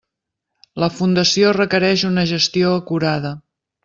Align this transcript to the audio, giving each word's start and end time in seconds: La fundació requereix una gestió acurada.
La 0.83 0.87
fundació 0.99 1.51
requereix 1.57 2.05
una 2.13 2.23
gestió 2.31 2.73
acurada. 2.79 3.35